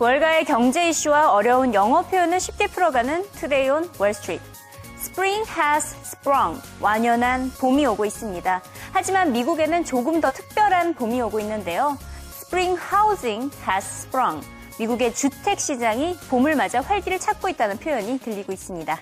[0.00, 4.42] 월가의 경제 이슈와 어려운 영어 표현을 쉽게 풀어가는 Today on Wall Street.
[4.98, 6.58] Spring has sprung.
[6.80, 8.62] 완연한 봄이 오고 있습니다.
[8.92, 11.98] 하지만 미국에는 조금 더 특별한 봄이 오고 있는데요.
[12.30, 14.40] Spring housing has sprung.
[14.78, 18.98] 미국의 주택 시장이 봄을 맞아 활기를 찾고 있다는 표현이 들리고 있습니다.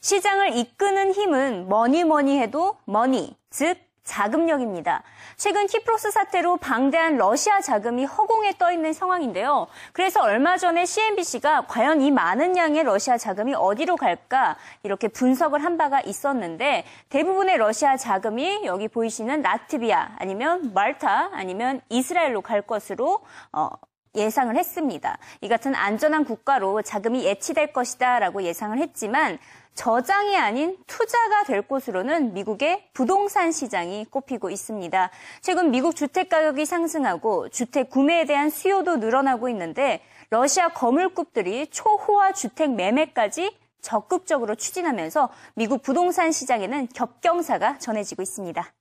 [0.00, 5.02] 시장을 이끄는 힘은 뭐니 뭐니 해도 머니, 즉 자금력입니다.
[5.36, 9.68] 최근 키프로스 사태로 방대한 러시아 자금이 허공에 떠 있는 상황인데요.
[9.92, 15.78] 그래서 얼마 전에 CNBC가 과연 이 많은 양의 러시아 자금이 어디로 갈까 이렇게 분석을 한
[15.78, 23.20] 바가 있었는데 대부분의 러시아 자금이 여기 보이시는 라트비아 아니면 말타 아니면 이스라엘로 갈 것으로
[23.52, 23.70] 어,
[24.14, 25.18] 예상을 했습니다.
[25.40, 29.38] 이 같은 안전한 국가로 자금이 예치될 것이다라고 예상을 했지만
[29.74, 35.10] 저장이 아닌 투자가 될 곳으로는 미국의 부동산 시장이 꼽히고 있습니다.
[35.40, 42.72] 최근 미국 주택 가격이 상승하고 주택 구매에 대한 수요도 늘어나고 있는데 러시아 거물급들이 초호화 주택
[42.74, 48.79] 매매까지 적극적으로 추진하면서 미국 부동산 시장에는 겹경사가 전해지고 있습니다.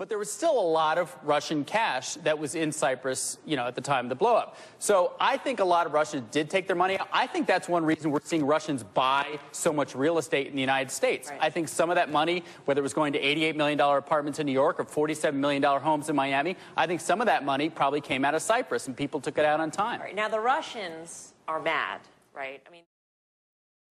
[0.00, 3.66] But there was still a lot of Russian cash that was in Cyprus, you know,
[3.66, 4.54] at the time of the blowup.
[4.78, 7.06] So I think a lot of Russians did take their money out.
[7.12, 10.60] I think that's one reason we're seeing Russians buy so much real estate in the
[10.62, 11.28] United States.
[11.28, 11.38] Right.
[11.42, 14.46] I think some of that money, whether it was going to $88 million apartments in
[14.46, 18.00] New York or $47 million homes in Miami, I think some of that money probably
[18.00, 20.00] came out of Cyprus and people took it out on time.
[20.00, 20.16] Right.
[20.16, 22.00] Now the Russians are mad,
[22.34, 22.62] right?
[22.66, 22.84] I mean.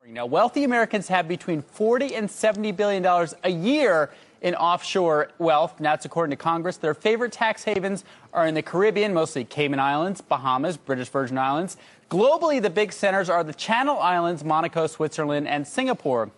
[0.08, 4.10] Now, wealthy Americans have between 40 and 70 billion dollars a year
[4.42, 5.76] in offshore wealth.
[5.80, 6.78] That's according to Congress.
[6.78, 11.78] Their favorite tax havens are in the Caribbean, mostly Cayman Islands, Bahamas, British Virgin Islands.
[12.10, 16.32] Globally, the big centers are the Channel Islands, Monaco, Switzerland, and Singapore.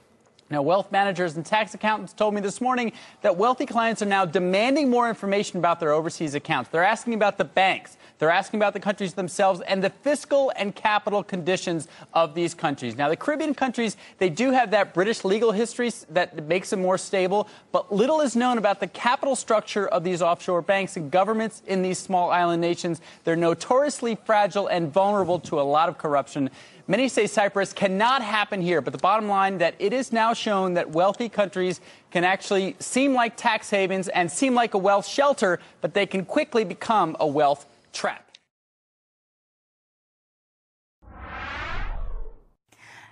[0.50, 4.26] Now, wealth managers and tax accountants told me this morning that wealthy clients are now
[4.26, 6.70] demanding more information about their overseas accounts.
[6.70, 7.96] They're asking about the banks.
[8.22, 12.96] They're asking about the countries themselves and the fiscal and capital conditions of these countries.
[12.96, 17.00] Now, the Caribbean countries, they do have that British legal history that makes them more
[17.00, 21.64] stable, but little is known about the capital structure of these offshore banks and governments
[21.66, 23.02] in these small island nations.
[23.24, 26.52] They're notoriously fragile and vulnerable to a lot of corruption.
[26.88, 30.76] Many say Cyprus cannot happen here, but the bottom line that it is now shown
[30.76, 31.82] that wealthy countries
[32.12, 36.24] can actually seem like tax havens and seem like a wealth shelter, but they can
[36.24, 38.32] quickly become a wealth trap.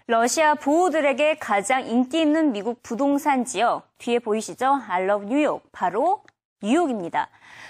[0.07, 4.81] 러시아 보호들에게 가장 인기 있는 미국 부동산 지역 뒤에 보이시죠?
[4.88, 6.23] I love 뉴욕 바로
[6.63, 7.29] 뉴욕입니다.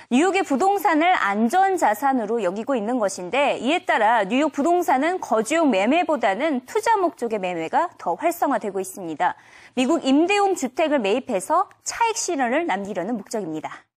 [0.09, 7.89] 뉴욕의 부동산을 안전자산으로 여기고 있는 것인데 이에 따라 뉴욕 부동산은 거주용 매매보다는 투자 목적의 매매가
[7.97, 9.35] 더 활성화되고 있습니다.
[9.75, 13.88] 미국 임대용 주택을 매입해서 차익 실현을 남기려는 목적입니다.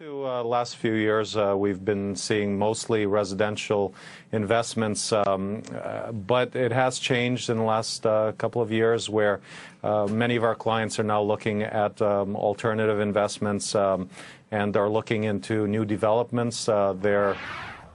[0.00, 3.92] To uh, last few years, uh, we've been seeing mostly residential
[4.32, 9.42] investments, um, uh, but it has changed in the last uh, couple of years where
[9.84, 14.08] uh, many of our clients are now looking at um, alternative investments um,
[14.50, 16.66] and are looking into new developments.
[16.66, 17.36] Uh, they're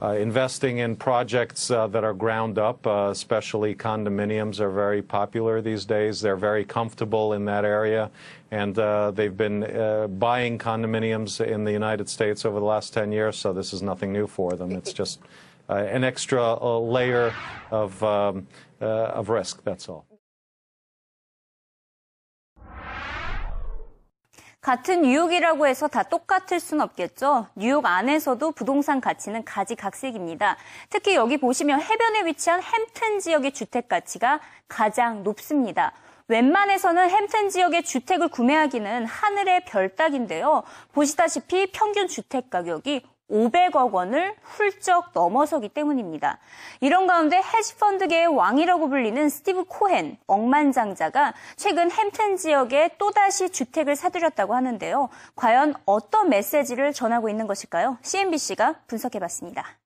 [0.02, 5.86] investing in projects uh, that are ground up, uh, especially condominiums, are very popular these
[5.86, 6.22] days.
[6.22, 8.12] They're very comfortable in that area,
[8.52, 13.12] and uh, they've been uh, buying condominiums in the United States over the last 10
[13.12, 14.72] years, so this is nothing new for them.
[14.74, 15.20] It's just
[15.70, 17.34] uh, an extra layer
[17.72, 18.48] of, um,
[18.80, 20.06] of risk, that's all.
[24.66, 27.46] 같은 뉴욕이라고 해서 다 똑같을 순 없겠죠.
[27.54, 30.58] 뉴욕 안에서도 부동산 가치는 가지각색입니다.
[30.90, 35.92] 특히 여기 보시면 해변에 위치한 햄튼 지역의 주택 가치가 가장 높습니다.
[36.30, 40.64] 웬만해서는 햄튼 지역의 주택을 구매하기는 하늘의 별 따기인데요.
[40.94, 46.40] 보시다시피 평균 주택 가격이 500억 원을 훌쩍 넘어서기 때문입니다.
[46.82, 55.10] 이런 가운데 헤지펀드계의 왕이라고 불리는 스티브 코헨, 억만장자가 최근 햄튼 지역에 또다시 주택을 사들였다고 하는데요.
[55.36, 57.98] 과연 어떤 메시지를 전하고 있는 것일까요?
[58.02, 59.85] CNBC가 분석해봤습니다.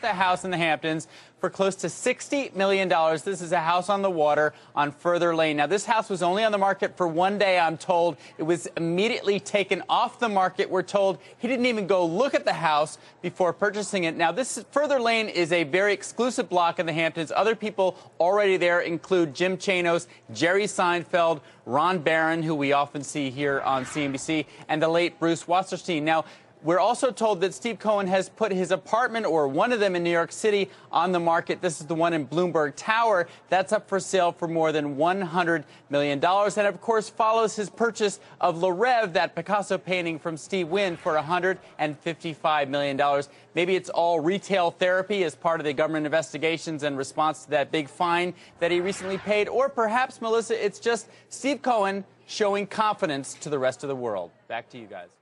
[0.00, 1.08] The house in the Hamptons
[1.40, 2.88] for close to $60 million.
[2.88, 5.56] This is a house on the water on Further Lane.
[5.56, 8.18] Now, this house was only on the market for one day, I'm told.
[8.36, 10.68] It was immediately taken off the market.
[10.68, 14.16] We're told he didn't even go look at the house before purchasing it.
[14.16, 17.32] Now, this Further Lane is a very exclusive block in the Hamptons.
[17.34, 23.30] Other people already there include Jim Chanos, Jerry Seinfeld, Ron Barron, who we often see
[23.30, 26.02] here on CNBC, and the late Bruce Wasserstein.
[26.02, 26.24] Now,
[26.62, 30.02] we're also told that Steve Cohen has put his apartment or one of them in
[30.02, 31.60] New York City on the market.
[31.60, 33.28] This is the one in Bloomberg Tower.
[33.48, 36.22] That's up for sale for more than $100 million.
[36.22, 40.96] And of course, follows his purchase of Le Rêve, that Picasso painting from Steve Wynn,
[40.96, 43.22] for $155 million.
[43.54, 47.70] Maybe it's all retail therapy as part of the government investigations and response to that
[47.70, 49.48] big fine that he recently paid.
[49.48, 54.30] Or perhaps, Melissa, it's just Steve Cohen showing confidence to the rest of the world.
[54.46, 55.19] Back to you guys.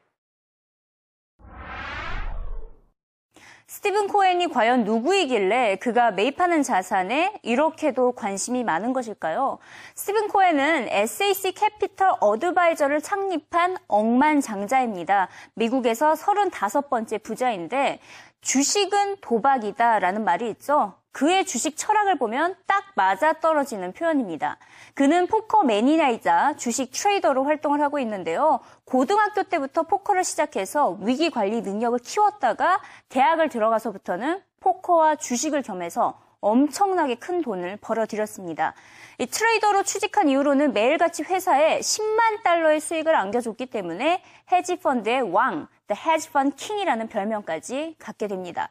[3.71, 9.59] 스티븐 코엔이 과연 누구이길래 그가 매입하는 자산에 이렇게도 관심이 많은 것일까요?
[9.95, 15.29] 스티븐 코엔은 SAC 캐피털 어드바이저를 창립한 억만장자입니다.
[15.53, 18.01] 미국에서 35번째 부자인데
[18.41, 20.95] 주식은 도박이다라는 말이 있죠.
[21.19, 24.57] 그의 주식 철학을 보면 딱 맞아 떨어지는 표현입니다.
[24.95, 28.61] 그는 포커 매니아이자 주식 트레이더로 활동을 하고 있는데요.
[28.85, 37.43] 고등학교 때부터 포커를 시작해서 위기 관리 능력을 키웠다가 대학을 들어가서부터는 포커와 주식을 겸해서 엄청나게 큰
[37.43, 38.75] 돈을 벌어들였습니다.
[39.21, 44.23] 이 트레이더로 취직한 이후로는 매일같이 회사에 10만 달러의 수익을 안겨줬기 때문에
[44.53, 48.71] 헤지펀드의 왕, The Hedge Fund King이라는 별명까지 갖게 됩니다.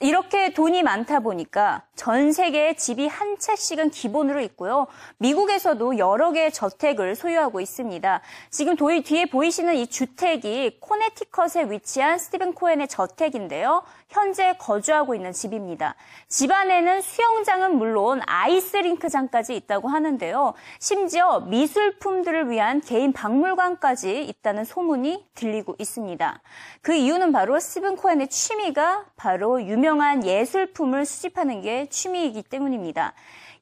[0.00, 4.86] 이렇게 돈이 많다 보니까 전 세계에 집이 한 채씩은 기본으로 있고요.
[5.18, 8.20] 미국에서도 여러 개의 저택을 소유하고 있습니다.
[8.50, 13.84] 지금 도이 뒤에 보이시는 이 주택이 코네티컷에 위치한 스티븐 코엔의 저택인데요.
[14.08, 15.94] 현재 거주하고 있는 집입니다.
[16.28, 20.54] 집 안에는 수영장은 물론 아이스링크장까지 있다고 하는데요.
[20.78, 26.40] 심지어 미술품들을 위한 개인 박물관까지 있다는 소문이 들리고 있습니다.
[26.82, 33.14] 그 이유는 바로 스티븐 코엔의 취미가 바로 유명한 예술품을 수집하는 게 취미이기 때문입니다.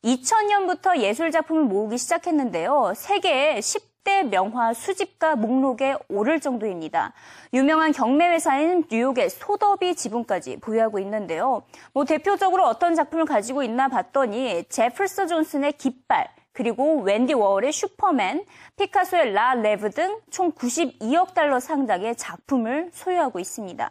[0.04, 2.94] 2000년부터 예술 작품을 모으기 시작했는데요.
[2.96, 7.12] 세계에 10 대 명화 수집가 목록에 오를 정도입니다.
[7.52, 11.62] 유명한 경매회사인 뉴욕의 소더비 지분까지 보유하고 있는데요.
[11.93, 18.44] 뭐 대표적으로 어떤 작품을 가지고 있나 봤더니 재스퍼 존스의 깃발, 그리고 앤디 워홀의 슈퍼맨,
[18.76, 23.88] 피카소의 Le Rêve 등 총 92억 달러 상당의 작품을 소유하고 있습니다.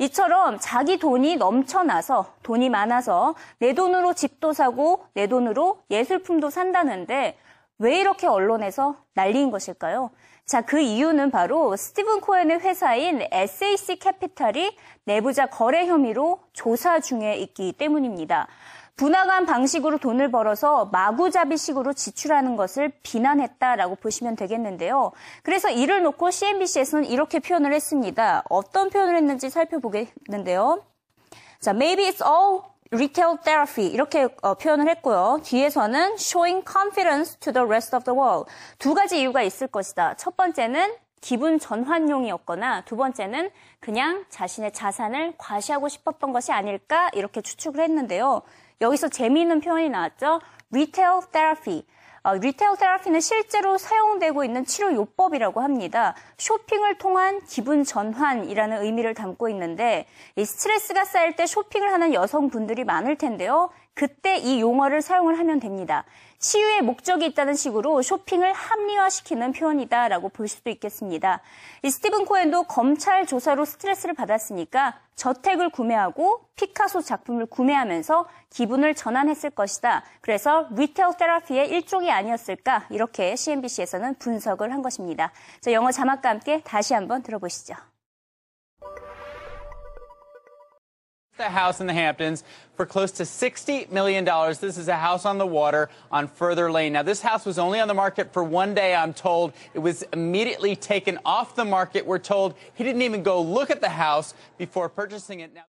[0.00, 7.38] 이처럼 자기 돈이 넘쳐나서 돈이 많아서 내 돈으로 집도 사고 내 돈으로 예술품도 산다는데
[7.78, 10.10] 왜 이렇게 언론에서 난리인 것일까요?
[10.46, 17.72] 자, 그 이유는 바로 스티븐 코엔의 회사인 SAC 캐피탈이 내부자 거래 혐의로 조사 중에 있기
[17.72, 18.46] 때문입니다.
[18.96, 25.10] 분화간 방식으로 돈을 벌어서 마구잡이식으로 지출하는 것을 비난했다라고 보시면 되겠는데요.
[25.42, 28.44] 그래서 이를 놓고 CNBC에서는 이렇게 표현을 했습니다.
[28.48, 30.84] 어떤 표현을 했는지 살펴보겠는데요.
[31.60, 32.62] 자, maybe it's all
[32.94, 35.40] retail therapy 이렇게 어, 표현을 했고요.
[35.42, 40.14] 뒤에서는 showing confidence to the rest of the world 두 가지 이유가 있을 것이다.
[40.16, 43.50] 첫 번째는 기분 전환용이었거나 두 번째는
[43.80, 48.42] 그냥 자신의 자산을 과시하고 싶었던 것이 아닐까 이렇게 추측을 했는데요.
[48.80, 50.40] 여기서 재미있는 표현이 나왔죠.
[50.72, 51.86] retail therapy.
[52.26, 56.14] 어, 리테일 테라피는 실제로 사용되고 있는 치료 요법이라고 합니다.
[56.38, 63.16] 쇼핑을 통한 기분 전환이라는 의미를 담고 있는데 이 스트레스가 쌓일 때 쇼핑을 하는 여성분들이 많을
[63.16, 63.68] 텐데요.
[63.92, 66.06] 그때 이 용어를 사용을 하면 됩니다.
[66.44, 71.40] 치유의 목적이 있다는 식으로 쇼핑을 합리화시키는 표현이다라고 볼 수도 있겠습니다.
[71.82, 80.04] 이 스티븐 코엔도 검찰 조사로 스트레스를 받았으니까 저택을 구매하고 피카소 작품을 구매하면서 기분을 전환했을 것이다.
[80.20, 85.32] 그래서 리테일 테라피의 일종이 아니었을까 이렇게 CNBC에서는 분석을 한 것입니다.
[85.62, 87.74] 자, 영어 자막과 함께 다시 한번 들어보시죠.
[91.36, 92.44] The house in the Hamptons
[92.76, 94.24] for close to $60 million.
[94.24, 96.92] This is a house on the water on Further Lane.
[96.92, 99.52] Now, this house was only on the market for one day, I'm told.
[99.74, 102.06] It was immediately taken off the market.
[102.06, 105.52] We're told he didn't even go look at the house before purchasing it.
[105.54, 105.64] Now,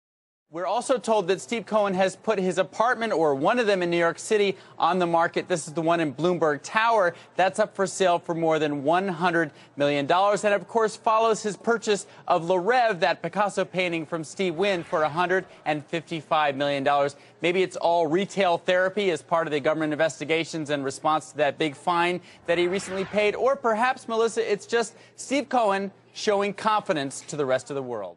[0.56, 3.90] we're also told that Steve Cohen has put his apartment or one of them in
[3.90, 5.48] New York City on the market.
[5.48, 7.14] This is the one in Bloomberg Tower.
[7.36, 10.10] That's up for sale for more than $100 million.
[10.10, 14.82] And of course, follows his purchase of Le Rêve, that Picasso painting from Steve Wynn,
[14.82, 17.10] for $155 million.
[17.42, 21.58] Maybe it's all retail therapy as part of the government investigations and response to that
[21.58, 23.34] big fine that he recently paid.
[23.34, 28.16] Or perhaps, Melissa, it's just Steve Cohen showing confidence to the rest of the world.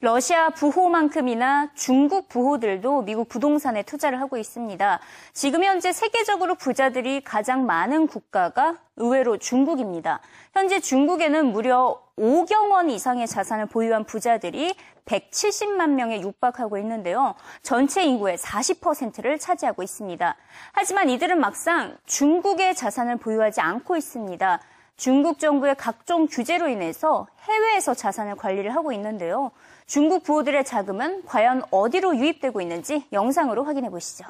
[0.00, 5.00] 러시아 부호만큼이나 중국 부호들도 미국 부동산에 투자를 하고 있습니다.
[5.32, 10.20] 지금 현재 세계적으로 부자들이 가장 많은 국가가 의외로 중국입니다.
[10.52, 14.74] 현재 중국에는 무려 5경 원 이상의 자산을 보유한 부자들이
[15.06, 17.34] 170만 명에 육박하고 있는데요.
[17.62, 20.36] 전체 인구의 40%를 차지하고 있습니다.
[20.72, 24.60] 하지만 이들은 막상 중국의 자산을 보유하지 않고 있습니다.
[24.96, 29.52] 중국 정부의 각종 규제로 인해서 해외에서 자산을 관리를 하고 있는데요.
[29.85, 34.25] 중국 부호들의 자금은 과연 어디로 유입되고 있는지 영상으로 확인해 보시죠.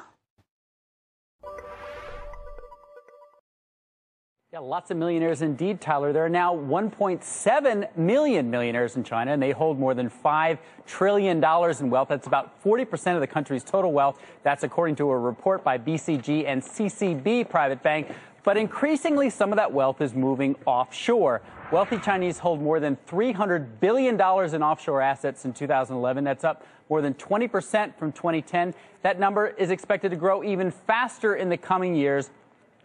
[4.52, 6.12] Yeah, lots of millionaires indeed, Tyler.
[6.12, 11.38] There are now 1.7 million millionaires in China, and they hold more than $5 trillion
[11.38, 12.08] in wealth.
[12.08, 14.20] That's about 40% of the country's total wealth.
[14.42, 18.08] That's according to a report by BCG and CCB Private Bank.
[18.44, 21.40] But increasingly, some of that wealth is moving offshore.
[21.69, 26.23] Wealthy Chinese hold more than $300 billion in offshore assets in 2011.
[26.23, 28.73] That's up more than 20% from 2010.
[29.01, 32.29] That number is expected to grow even faster in the coming years.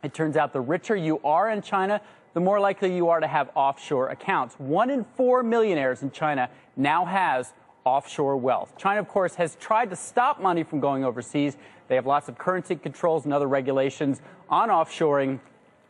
[0.03, 2.01] It turns out the richer you are in China,
[2.35, 4.57] the more likely you are to have offshore accounts.
[4.59, 7.53] One in four millionaires in China now has
[7.85, 8.77] offshore wealth.
[8.77, 11.57] China, of course, has tried to stop money from going overseas.
[11.87, 15.39] They have lots of currency controls and other regulations on offshoring.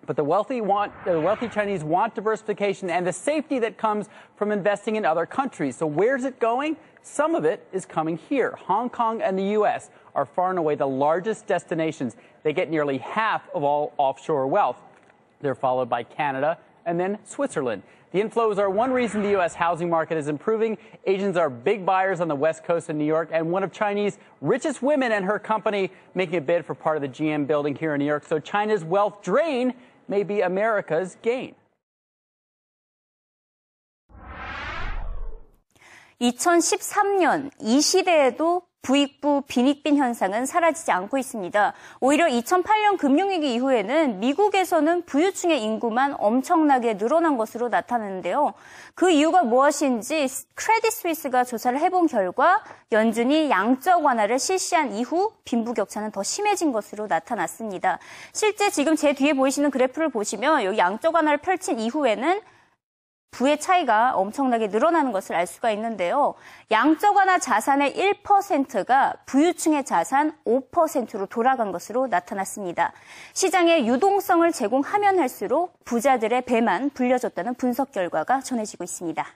[0.04, 4.50] But the wealthy want the wealthy Chinese want diversification and the safety that comes from
[4.50, 5.76] investing in other countries.
[5.76, 6.76] So where's it going?
[7.02, 8.56] Some of it is coming here.
[8.66, 12.16] Hong Kong and the US are far and away the largest destinations.
[12.42, 14.78] They get nearly half of all offshore wealth.
[15.40, 17.82] They're followed by Canada and then Switzerland.
[18.12, 19.54] The inflows are one reason the U.S.
[19.54, 20.76] housing market is improving.
[21.06, 24.18] Asians are big buyers on the West Coast of New York, and one of Chinese
[24.42, 27.94] richest women and her company making a bid for part of the GM building here
[27.94, 28.26] in New York.
[28.26, 29.72] So China's wealth drain
[30.11, 31.55] may be America's gain.
[36.21, 41.72] 2013년 이 시대에도 부익부 빈익빈 현상은 사라지지 않고 있습니다.
[42.00, 48.54] 오히려 2008년 금융위기 이후에는 미국에서는 부유층의 인구만 엄청나게 늘어난 것으로 나타나는데요.
[48.96, 56.24] 그 이유가 무엇인지 크레딧 스위스가 조사를 해본 결과 연준이 양적 완화를 실시한 이후 빈부격차는 더
[56.24, 58.00] 심해진 것으로 나타났습니다.
[58.32, 62.40] 실제 지금 제 뒤에 보이시는 그래프를 보시면 여기 양적 완화를 펼친 이후에는
[63.32, 66.34] 부의 차이가 엄청나게 늘어나는 것을 알 수가 있는데요.
[66.70, 72.92] 양적 완화 자산의 1%가 부유층의 자산 5%로 돌아간 것으로 나타났습니다.
[73.32, 79.26] 시장에 유동성을 제공하면 할수록 부자들의 배만 불려졌다는 분석 결과가 전해지고 있습니다.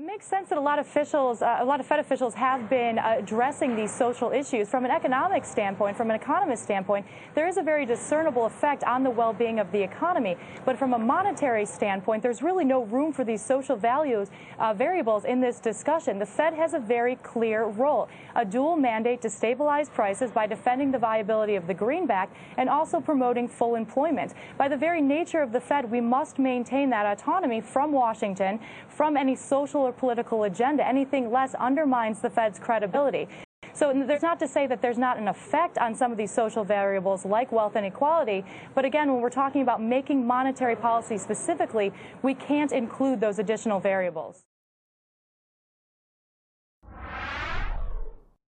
[0.00, 2.70] It makes sense that a lot of officials, uh, a lot of Fed officials have
[2.70, 4.66] been uh, addressing these social issues.
[4.66, 7.04] From an economic standpoint, from an economist standpoint,
[7.34, 10.38] there is a very discernible effect on the well-being of the economy.
[10.64, 15.26] But from a monetary standpoint, there's really no room for these social values uh, variables
[15.26, 16.18] in this discussion.
[16.18, 20.92] The Fed has a very clear role, a dual mandate to stabilize prices by defending
[20.92, 24.32] the viability of the greenback and also promoting full employment.
[24.56, 29.18] By the very nature of the Fed, we must maintain that autonomy from Washington, from
[29.18, 30.86] any social or political agenda.
[30.86, 33.28] Anything less undermines the Fed's credibility.
[33.72, 36.64] So there's not to say that there's not an effect on some of these social
[36.64, 38.44] variables like wealth inequality,
[38.74, 41.92] but again, when we're talking about making monetary policy specifically,
[42.22, 44.44] we can't include those additional variables.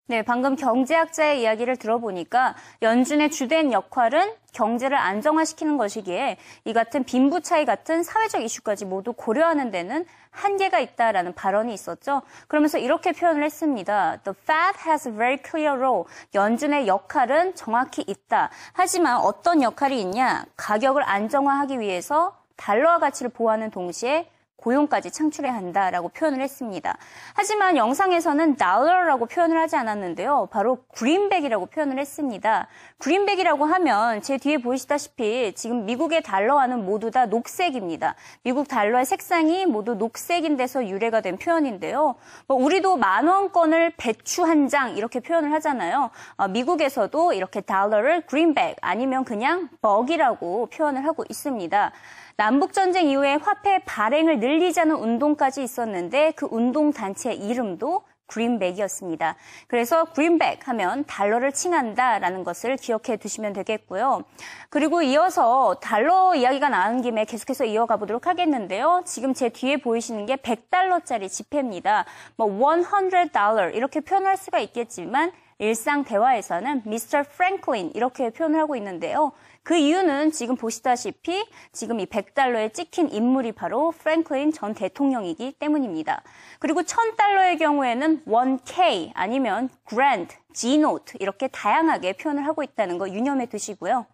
[0.08, 7.64] 네, 방금 경제학자의 이야기를 들어보니까 연준의 주된 역할은 경제를 안정화시키는 것이기에 이 같은 빈부 차이
[7.64, 12.22] 같은 사회적 이슈까지 모두 고려하는 데는 한계가 있다라는 발언이 있었죠.
[12.48, 14.16] 그러면서 이렇게 표현을 했습니다.
[14.24, 16.04] The Fed has a very clear role.
[16.34, 18.50] 연준의 역할은 정확히 있다.
[18.72, 20.44] 하지만 어떤 역할이 있냐?
[20.56, 24.28] 가격을 안정화하기 위해서 달러화 가치를 보호하는 동시에
[24.62, 26.96] 고용까지 창출해야 한다라고 표현을 했습니다.
[27.34, 30.48] 하지만 영상에서는 달러라고 표현을 하지 않았는데요.
[30.50, 32.66] 바로 그린백이라고 표현을 했습니다.
[32.98, 38.14] 그린백이라고 하면 제 뒤에 보시다시피 지금 미국의 달러와는 모두 다 녹색입니다.
[38.42, 42.14] 미국 달러의 색상이 모두 녹색인 데서 유래가 된 표현인데요.
[42.46, 46.10] 뭐 우리도 만 원권을 배추 한 장 이렇게 표현을 하잖아요.
[46.36, 51.92] 어, 미국에서도 이렇게 달러를 그린백 아니면 그냥 벅이라고 표현을 하고 있습니다.
[52.36, 59.36] 남북전쟁 이후에 화폐 발행을 늘리자는 운동까지 있었는데 그 운동 단체 이름도 그린백이었습니다.
[59.66, 64.24] 그래서 그린백 하면 달러를 칭한다라는 것을 기억해 두시면 되겠고요.
[64.70, 69.02] 그리고 이어서 달러 이야기가 나온 김에 계속해서 이어가 보도록 하겠는데요.
[69.04, 72.06] 지금 제 뒤에 보이시는 게 100달러짜리 지폐입니다.
[72.36, 77.20] 뭐 100달러 이렇게 표현할 수가 있겠지만 일상 대화에서는 Mr.
[77.20, 79.30] Franklin 이렇게 표현을 하고 있는데요.
[79.62, 86.24] 그 이유는 지금 보시다시피 지금 이 100달러에 찍힌 인물이 바로 프랭클린 전 대통령이기 때문입니다.
[86.58, 94.06] 그리고 1000달러의 경우에는 1K 아니면 Grand, G-Note 이렇게 다양하게 표현을 하고 있다는 거 유념해 두시고요.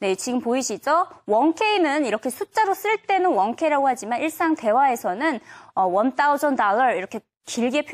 [0.00, 1.06] 네, 지금 보이시죠?
[1.28, 5.38] 1K는 이렇게 숫자로 쓸 때는 1K라고 하지만 일상 대화에서는
[5.74, 7.84] 어, 1000달러 이렇게 길게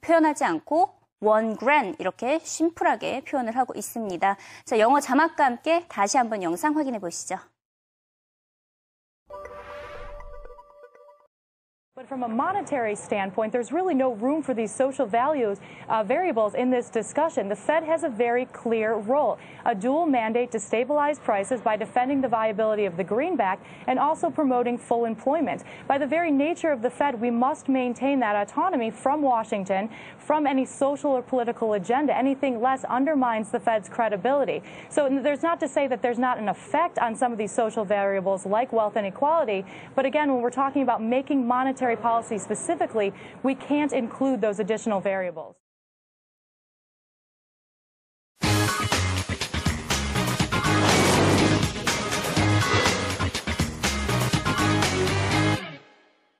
[0.00, 4.36] 표현하지 않고 one grand 이렇게 심플하게 표현을 하고 있습니다.
[4.64, 7.38] 자, 영어 자막과 함께 다시 한번 영상 확인해 보시죠.
[12.00, 16.54] But from a monetary standpoint, there's really no room for these social values uh, variables
[16.54, 17.46] in this discussion.
[17.50, 22.22] The Fed has a very clear role, a dual mandate to stabilize prices by defending
[22.22, 25.64] the viability of the greenback and also promoting full employment.
[25.86, 30.46] By the very nature of the Fed, we must maintain that autonomy from Washington from
[30.46, 32.16] any social or political agenda.
[32.16, 34.62] Anything less undermines the Fed's credibility.
[34.88, 37.84] So there's not to say that there's not an effect on some of these social
[37.84, 43.12] variables like wealth inequality, but again, when we're talking about making monetary monetary policy specifically,
[43.42, 45.59] we can't include those additional variables.